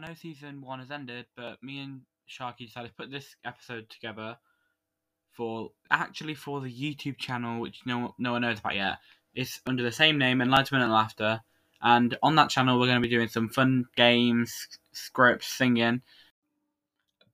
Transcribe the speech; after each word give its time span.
know 0.00 0.14
season 0.14 0.60
one 0.60 0.80
has 0.80 0.90
ended, 0.90 1.26
but 1.36 1.62
me 1.62 1.80
and 1.80 2.02
Sharkey 2.26 2.66
decided 2.66 2.88
to 2.88 2.94
put 2.94 3.10
this 3.10 3.36
episode 3.44 3.88
together 3.90 4.36
for 5.32 5.70
actually 5.90 6.34
for 6.34 6.60
the 6.60 6.72
YouTube 6.72 7.18
channel, 7.18 7.60
which 7.60 7.80
no 7.86 8.14
no 8.18 8.32
one 8.32 8.42
knows 8.42 8.60
about 8.60 8.76
yet. 8.76 8.98
It's 9.34 9.60
under 9.66 9.82
the 9.82 9.92
same 9.92 10.18
name, 10.18 10.40
Enlightenment 10.40 10.84
and 10.84 10.92
Laughter. 10.92 11.40
And 11.82 12.16
on 12.22 12.36
that 12.36 12.48
channel, 12.48 12.78
we're 12.78 12.86
going 12.86 13.02
to 13.02 13.06
be 13.08 13.14
doing 13.14 13.28
some 13.28 13.48
fun 13.48 13.84
games, 13.96 14.68
scripts, 14.92 15.48
singing. 15.48 16.00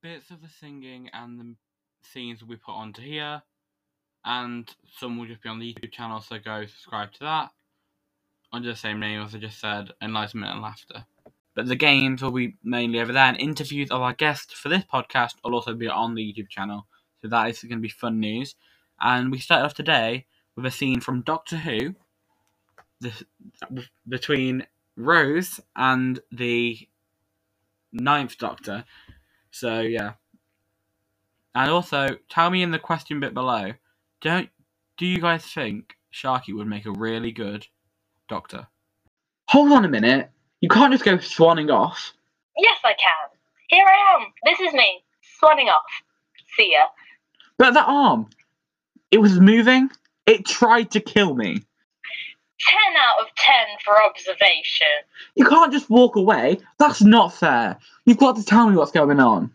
Bits 0.03 0.31
of 0.31 0.41
the 0.43 0.49
singing 0.49 1.11
and 1.13 1.39
the 1.39 1.55
scenes 2.03 2.41
will 2.41 2.49
be 2.49 2.57
put 2.57 2.73
onto 2.73 3.03
here. 3.03 3.43
And 4.25 4.69
some 4.99 5.19
will 5.19 5.27
just 5.27 5.43
be 5.43 5.49
on 5.49 5.61
the 5.61 5.73
YouTube 5.73 5.93
channel, 5.93 6.21
so 6.21 6.39
go 6.39 6.67
subscribe 6.67 7.13
to 7.13 7.21
that. 7.21 7.51
Under 8.53 8.69
the 8.69 8.77
same 8.77 8.99
name, 8.99 9.23
as 9.23 9.35
I 9.35 9.39
just 9.39 9.61
said, 9.61 9.91
Enlightenment 10.03 10.53
and 10.53 10.63
Laughter. 10.63 11.05
But 11.61 11.69
the 11.69 11.77
games 11.77 12.23
will 12.23 12.31
be 12.31 12.55
mainly 12.65 13.01
over 13.01 13.13
there, 13.13 13.27
and 13.27 13.39
interviews 13.39 13.91
of 13.91 14.01
our 14.01 14.15
guests 14.15 14.55
for 14.55 14.71
this 14.71 14.83
podcast 14.83 15.35
will 15.45 15.55
also 15.55 15.75
be 15.75 15.89
on 15.89 16.15
the 16.15 16.23
YouTube 16.23 16.49
channel. 16.49 16.87
So 17.21 17.29
that 17.29 17.51
is 17.51 17.63
going 17.63 17.77
to 17.77 17.83
be 17.83 17.91
fun 17.91 18.19
news. 18.19 18.55
And 18.99 19.31
we 19.31 19.41
start 19.41 19.63
off 19.63 19.75
today 19.75 20.25
with 20.57 20.65
a 20.65 20.71
scene 20.71 21.01
from 21.01 21.21
Doctor 21.21 21.59
Who 21.59 21.97
the, 23.03 23.13
between 24.09 24.67
Rose 24.97 25.61
and 25.77 26.21
the 26.33 26.79
Ninth 27.93 28.39
Doctor. 28.39 28.87
So 29.51 29.81
yeah. 29.81 30.15
And 31.55 31.71
also, 31.71 32.17
tell 32.31 32.49
me 32.49 32.63
in 32.63 32.71
the 32.71 32.79
question 32.79 33.21
bit 33.21 33.35
below, 33.35 33.75
don't 34.23 34.49
do 34.97 35.05
you 35.05 35.21
guys 35.21 35.45
think 35.45 35.93
Sharkey 36.09 36.55
would 36.55 36.69
make 36.69 36.87
a 36.87 36.93
really 36.93 37.33
good 37.33 37.67
Doctor? 38.31 38.69
Hold 39.49 39.73
on 39.73 39.85
a 39.85 39.89
minute. 39.89 40.31
You 40.61 40.69
can't 40.69 40.93
just 40.93 41.05
go 41.05 41.17
swanning 41.17 41.73
off. 41.73 42.13
Yes, 42.57 42.77
I 42.85 42.93
can. 42.93 43.39
Here 43.69 43.85
I 43.87 44.17
am. 44.17 44.33
This 44.45 44.61
is 44.61 44.75
me, 44.75 45.03
swanning 45.41 45.69
off. 45.69 45.83
See 46.57 46.73
ya. 46.73 46.87
But 47.57 47.75
that 47.75 47.89
arm, 47.89 48.29
it 49.11 49.19
was 49.19 49.41
moving. 49.41 49.91
It 50.27 50.45
tried 50.45 50.91
to 50.93 51.01
kill 51.01 51.35
me. 51.35 51.63
10 52.61 52.77
out 52.99 53.23
of 53.23 53.35
10 53.37 53.55
for 53.85 54.03
observation. 54.03 54.87
You 55.35 55.47
can't 55.47 55.73
just 55.73 55.89
walk 55.89 56.17
away. 56.17 56.59
That's 56.79 57.03
not 57.03 57.33
fair. 57.33 57.79
You've 58.05 58.19
got 58.19 58.37
to 58.37 58.45
tell 58.45 58.69
me 58.69 58.77
what's 58.77 58.93
going 58.93 59.19
on. 59.19 59.51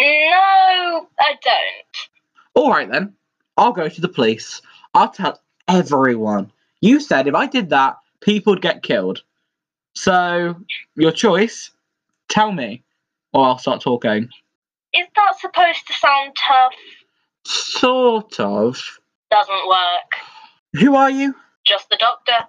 No, 0.00 1.08
I 1.20 1.34
don't. 1.42 2.08
All 2.54 2.70
right 2.70 2.90
then. 2.90 3.14
I'll 3.56 3.72
go 3.72 3.88
to 3.88 4.00
the 4.00 4.08
police. 4.08 4.62
I'll 4.94 5.10
tell 5.10 5.40
everyone. 5.66 6.50
You 6.80 7.00
said 7.00 7.26
if 7.26 7.34
I 7.34 7.46
did 7.46 7.70
that, 7.70 7.98
people 8.20 8.52
would 8.52 8.62
get 8.62 8.82
killed. 8.82 9.22
So, 9.98 10.54
your 10.94 11.10
choice. 11.10 11.72
Tell 12.28 12.52
me, 12.52 12.84
or 13.32 13.44
I'll 13.44 13.58
start 13.58 13.80
talking. 13.80 14.28
Is 14.94 15.06
that 15.16 15.40
supposed 15.40 15.88
to 15.88 15.92
sound 15.92 16.36
tough? 16.36 16.72
Sort 17.44 18.38
of. 18.38 18.80
Doesn't 19.32 19.68
work. 19.68 20.12
Who 20.74 20.94
are 20.94 21.10
you? 21.10 21.34
Just 21.66 21.90
the 21.90 21.96
doctor. 21.96 22.46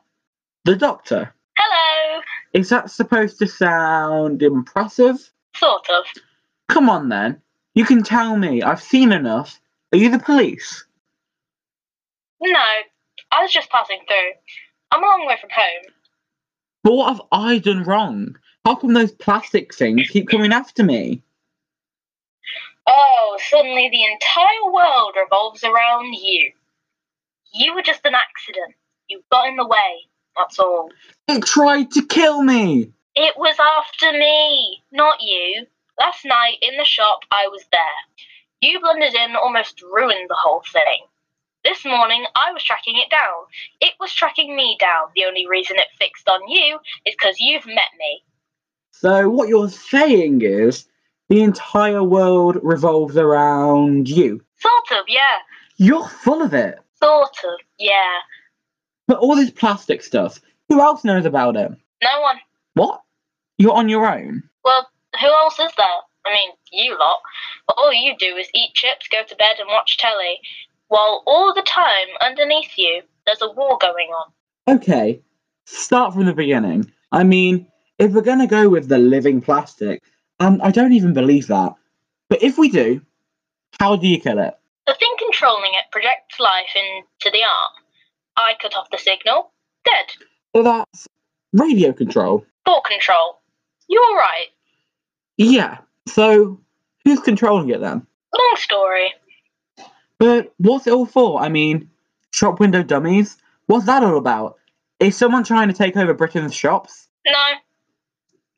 The 0.65 0.75
doctor. 0.75 1.33
Hello. 1.57 2.21
Is 2.53 2.69
that 2.69 2.91
supposed 2.91 3.39
to 3.39 3.47
sound 3.47 4.43
impressive? 4.43 5.17
Sort 5.55 5.89
of. 5.89 6.05
Come 6.67 6.87
on 6.87 7.09
then. 7.09 7.41
You 7.73 7.83
can 7.83 8.03
tell 8.03 8.37
me. 8.37 8.61
I've 8.61 8.81
seen 8.81 9.11
enough. 9.11 9.59
Are 9.91 9.97
you 9.97 10.11
the 10.11 10.19
police? 10.19 10.85
No, 12.41 12.59
I 13.31 13.41
was 13.41 13.51
just 13.51 13.71
passing 13.71 14.01
through. 14.07 14.33
I'm 14.91 15.03
a 15.03 15.07
long 15.07 15.25
way 15.25 15.37
from 15.41 15.49
home. 15.49 15.93
But 16.83 16.93
what 16.93 17.09
have 17.09 17.21
I 17.31 17.59
done 17.59 17.83
wrong? 17.83 18.37
How 18.65 18.75
come 18.75 18.93
those 18.93 19.11
plastic 19.11 19.73
things 19.73 20.09
keep 20.09 20.29
coming 20.29 20.53
after 20.53 20.83
me? 20.83 21.23
Oh, 22.87 23.37
suddenly 23.49 23.89
the 23.89 24.03
entire 24.03 24.71
world 24.71 25.13
revolves 25.21 25.63
around 25.63 26.13
you. 26.13 26.51
You 27.53 27.75
were 27.75 27.81
just 27.81 28.05
an 28.05 28.15
accident. 28.15 28.75
You 29.07 29.21
got 29.31 29.47
in 29.47 29.57
the 29.57 29.67
way. 29.67 30.07
That's 30.37 30.59
all. 30.59 30.89
It 31.27 31.43
tried 31.45 31.91
to 31.91 32.05
kill 32.05 32.41
me! 32.43 32.91
It 33.15 33.35
was 33.37 33.57
after 33.59 34.17
me, 34.17 34.81
not 34.91 35.17
you. 35.21 35.65
Last 35.99 36.23
night 36.23 36.57
in 36.61 36.77
the 36.77 36.85
shop, 36.85 37.19
I 37.31 37.47
was 37.47 37.63
there. 37.71 37.81
You 38.61 38.79
blundered 38.79 39.13
in, 39.13 39.35
almost 39.35 39.81
ruined 39.81 40.29
the 40.29 40.37
whole 40.39 40.63
thing. 40.71 41.08
This 41.63 41.83
morning, 41.83 42.25
I 42.35 42.53
was 42.53 42.63
tracking 42.63 42.95
it 42.97 43.09
down. 43.09 43.43
It 43.81 43.93
was 43.99 44.13
tracking 44.13 44.55
me 44.55 44.77
down. 44.79 45.07
The 45.15 45.25
only 45.25 45.45
reason 45.45 45.75
it 45.75 45.87
fixed 45.99 46.29
on 46.29 46.47
you 46.47 46.79
is 47.05 47.15
because 47.19 47.35
you've 47.37 47.65
met 47.65 47.91
me. 47.97 48.23
So, 48.91 49.29
what 49.29 49.49
you're 49.49 49.69
saying 49.69 50.41
is 50.41 50.85
the 51.27 51.41
entire 51.41 52.03
world 52.03 52.57
revolves 52.63 53.17
around 53.17 54.07
you. 54.07 54.41
Sort 54.57 54.99
of, 54.99 55.05
yeah. 55.09 55.37
You're 55.75 56.07
full 56.07 56.41
of 56.41 56.53
it. 56.53 56.79
Sort 57.01 57.37
of, 57.43 57.59
yeah. 57.77 58.19
But 59.07 59.19
all 59.19 59.35
this 59.35 59.51
plastic 59.51 60.01
stuff, 60.01 60.39
who 60.69 60.79
else 60.79 61.03
knows 61.03 61.25
about 61.25 61.57
it? 61.57 61.71
No 62.01 62.21
one. 62.21 62.37
What? 62.75 63.01
You're 63.57 63.73
on 63.73 63.89
your 63.89 64.09
own? 64.09 64.43
Well, 64.63 64.87
who 65.19 65.27
else 65.27 65.59
is 65.59 65.71
there? 65.75 65.85
I 66.25 66.33
mean, 66.33 66.51
you 66.71 66.97
lot. 66.97 67.19
But 67.67 67.77
all 67.77 67.93
you 67.93 68.15
do 68.17 68.35
is 68.37 68.47
eat 68.53 68.73
chips, 68.73 69.07
go 69.11 69.23
to 69.23 69.35
bed, 69.35 69.55
and 69.59 69.67
watch 69.67 69.97
telly, 69.97 70.39
while 70.89 71.23
all 71.25 71.53
the 71.53 71.63
time 71.63 72.07
underneath 72.21 72.71
you, 72.77 73.01
there's 73.25 73.41
a 73.41 73.51
war 73.51 73.77
going 73.81 74.09
on. 74.09 74.75
Okay, 74.75 75.21
start 75.65 76.13
from 76.13 76.25
the 76.25 76.33
beginning. 76.33 76.91
I 77.11 77.23
mean, 77.23 77.67
if 77.97 78.11
we're 78.11 78.21
gonna 78.21 78.47
go 78.47 78.69
with 78.69 78.89
the 78.89 78.97
living 78.97 79.41
plastic, 79.41 80.03
and 80.39 80.61
I 80.61 80.71
don't 80.71 80.93
even 80.93 81.13
believe 81.13 81.47
that, 81.47 81.73
but 82.29 82.43
if 82.43 82.57
we 82.57 82.69
do, 82.69 83.01
how 83.79 83.95
do 83.95 84.07
you 84.07 84.19
kill 84.19 84.39
it? 84.39 84.53
The 84.87 84.95
thing 84.99 85.15
controlling 85.17 85.71
it 85.73 85.91
projects 85.91 86.39
life 86.39 86.75
into 86.75 87.31
the 87.31 87.43
arm. 87.43 87.83
I 88.37 88.53
cut 88.61 88.75
off 88.75 88.89
the 88.91 88.97
signal. 88.97 89.51
Dead. 89.85 90.05
Well, 90.53 90.63
that's 90.63 91.07
radio 91.53 91.93
control. 91.93 92.45
Thought 92.65 92.85
control. 92.85 93.39
You're 93.87 94.15
right. 94.15 94.47
Yeah, 95.37 95.79
so 96.07 96.59
who's 97.05 97.19
controlling 97.19 97.69
it 97.69 97.81
then? 97.81 98.05
Long 98.33 98.55
story. 98.55 99.13
But 100.19 100.53
what's 100.57 100.85
it 100.85 100.93
all 100.93 101.05
for? 101.05 101.41
I 101.41 101.49
mean, 101.49 101.89
shop 102.31 102.59
window 102.59 102.83
dummies? 102.83 103.37
What's 103.65 103.85
that 103.85 104.03
all 104.03 104.17
about? 104.17 104.57
Is 104.99 105.15
someone 105.17 105.43
trying 105.43 105.69
to 105.69 105.73
take 105.73 105.95
over 105.97 106.13
Britain's 106.13 106.53
shops? 106.53 107.07
No, 107.25 107.33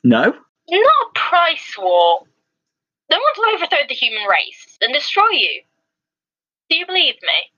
No? 0.04 0.34
not 0.70 0.82
a 0.82 1.20
price 1.20 1.76
war. 1.78 2.24
They 3.10 3.16
want 3.18 3.36
to 3.36 3.56
overthrow 3.58 3.88
the 3.88 3.94
human 3.94 4.24
race 4.24 4.78
and 4.82 4.94
destroy 4.94 5.30
you. 5.32 5.62
Do 6.70 6.78
you 6.78 6.86
believe 6.86 7.16
me? 7.22 7.52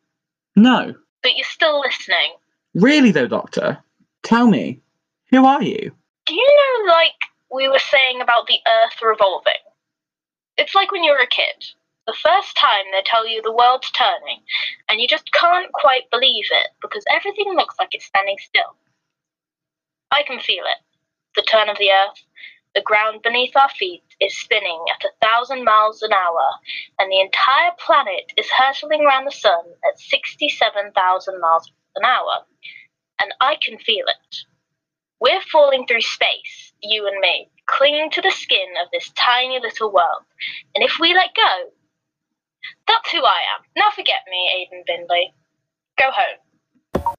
No. 0.55 0.95
But 1.21 1.35
you're 1.35 1.45
still 1.45 1.79
listening. 1.79 2.33
Really, 2.73 3.11
though, 3.11 3.27
Doctor? 3.27 3.77
Tell 4.23 4.47
me, 4.47 4.81
who 5.29 5.45
are 5.45 5.61
you? 5.61 5.91
Do 6.25 6.33
you 6.33 6.47
know, 6.87 6.91
like 6.91 7.11
we 7.53 7.67
were 7.69 7.79
saying 7.79 8.19
about 8.21 8.47
the 8.47 8.57
Earth 8.65 8.95
revolving? 9.01 9.53
It's 10.57 10.73
like 10.73 10.91
when 10.91 11.03
you're 11.03 11.21
a 11.21 11.27
kid. 11.27 11.65
The 12.05 12.13
first 12.21 12.57
time 12.57 12.91
they 12.91 13.01
tell 13.05 13.25
you 13.25 13.41
the 13.41 13.55
world's 13.55 13.89
turning, 13.91 14.41
and 14.89 14.99
you 14.99 15.07
just 15.07 15.31
can't 15.31 15.71
quite 15.71 16.09
believe 16.11 16.45
it 16.51 16.71
because 16.81 17.05
everything 17.09 17.53
looks 17.55 17.75
like 17.79 17.89
it's 17.91 18.05
standing 18.05 18.37
still. 18.39 18.75
I 20.11 20.23
can 20.23 20.39
feel 20.39 20.65
it. 20.65 20.83
The 21.35 21.43
turn 21.43 21.69
of 21.69 21.77
the 21.77 21.91
Earth. 21.91 22.19
The 22.75 22.81
ground 22.81 23.21
beneath 23.21 23.55
our 23.55 23.69
feet 23.69 24.03
is 24.19 24.37
spinning 24.37 24.83
at 24.93 25.05
a 25.05 25.13
thousand 25.25 25.63
miles 25.63 26.01
an 26.01 26.11
hour, 26.11 26.49
and 26.99 27.09
the 27.09 27.21
entire 27.21 27.71
planet 27.77 28.33
is 28.35 28.49
hurtling 28.49 29.05
around 29.05 29.25
the 29.25 29.31
sun 29.31 29.63
at 29.87 29.99
67,000 29.99 31.39
miles 31.39 31.71
an 31.95 32.03
hour. 32.03 32.45
And 33.21 33.31
I 33.39 33.57
can 33.63 33.77
feel 33.77 34.05
it. 34.07 34.37
We're 35.21 35.41
falling 35.51 35.85
through 35.87 36.01
space, 36.01 36.73
you 36.81 37.07
and 37.07 37.19
me, 37.19 37.49
clinging 37.67 38.09
to 38.11 38.21
the 38.21 38.31
skin 38.31 38.73
of 38.83 38.89
this 38.91 39.11
tiny 39.11 39.59
little 39.59 39.91
world. 39.93 40.23
And 40.75 40.83
if 40.83 40.97
we 40.99 41.13
let 41.13 41.29
go, 41.35 41.71
that's 42.87 43.11
who 43.11 43.23
I 43.23 43.41
am. 43.55 43.65
Now 43.75 43.89
forget 43.95 44.23
me, 44.29 44.49
Aidan 44.55 44.83
Bindley. 44.87 45.33
Go 45.97 46.09
home. 46.11 47.15